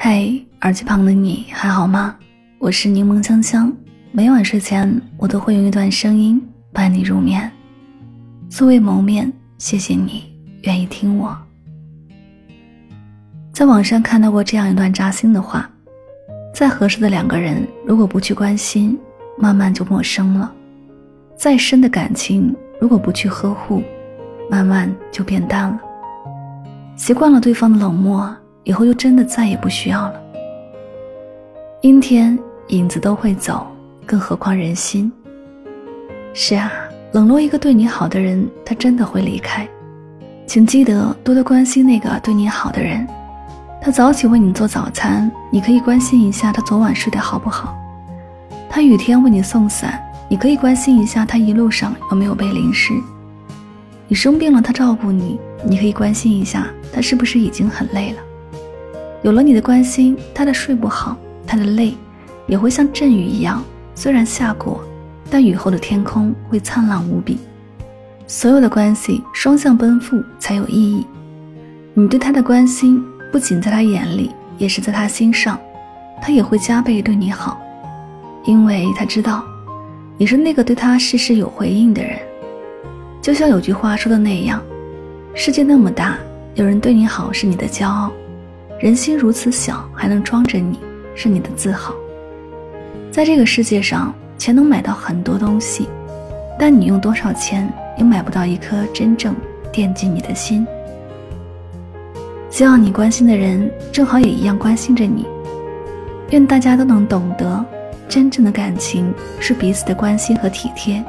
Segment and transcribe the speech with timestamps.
[0.00, 2.14] 嘿，耳机旁的你还好吗？
[2.60, 3.72] 我是柠檬香香，
[4.12, 6.40] 每晚睡前我都会用一段声音
[6.72, 7.50] 伴你入眠。
[8.48, 10.32] 素未谋面，谢谢你
[10.62, 11.36] 愿意听我。
[13.52, 15.68] 在网上看到过这样一段扎心的话：
[16.54, 18.96] 再合适的两个人，如果不去关心，
[19.36, 20.48] 慢慢就陌生了；
[21.36, 23.82] 再深的感情，如果不去呵护，
[24.48, 25.80] 慢慢就变淡了。
[26.94, 28.32] 习惯了对方的冷漠，
[28.68, 30.20] 以后就真的再也不需要了。
[31.80, 33.66] 阴天影子都会走，
[34.04, 35.10] 更何况人心。
[36.34, 36.70] 是啊，
[37.12, 39.66] 冷落一个对你好的人，他真的会离开。
[40.46, 43.08] 请记得多多关心那个对你好的人。
[43.80, 47.74] 他早起为你做早餐，你可以关心一下他昨晚睡得好不好。
[48.68, 49.98] 他雨天为你送伞，
[50.28, 52.92] 你可以关心一下他一路上有没有被淋湿。
[54.08, 55.40] 你生病了，他照顾你。
[55.64, 58.18] 你可以关心一下他是不是已经很累了。
[59.22, 61.94] 有了你的关心，他的睡不好，他的累，
[62.46, 63.62] 也会像阵雨一样，
[63.94, 64.80] 虽然下过，
[65.28, 67.38] 但雨后的天空会灿烂无比。
[68.26, 71.06] 所有的关系双向奔赴才有意义。
[71.94, 75.58] 你对他的关心，不仅在他眼里，也是在他心上，
[76.22, 77.60] 他也会加倍对你好，
[78.44, 79.42] 因为他知道，
[80.16, 82.18] 你是那个对他事事有回应的人。
[83.20, 84.62] 就像有句话说的那样。
[85.34, 86.16] 世界那么大，
[86.54, 88.10] 有人对你好是你的骄傲；
[88.78, 90.78] 人心如此小，还能装着你
[91.12, 91.92] 是你的自豪。
[93.10, 95.88] 在这个世界上，钱能买到很多东西，
[96.56, 99.34] 但你用多少钱也买不到一颗真正
[99.72, 100.64] 惦记你的心。
[102.50, 105.26] 希望你关心的人正好也一样关心着你。
[106.30, 107.64] 愿大家都能懂得，
[108.08, 111.04] 真正的感情是彼此的关心和体贴，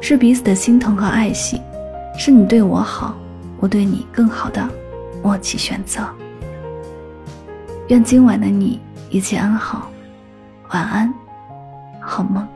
[0.00, 1.60] 是彼此的心疼和爱惜，
[2.16, 3.14] 是你对我好。
[3.60, 4.66] 我对你更好的
[5.22, 6.02] 默契选择。
[7.88, 8.80] 愿今晚的你
[9.10, 9.90] 一切安好，
[10.70, 11.12] 晚安，
[12.00, 12.46] 好梦。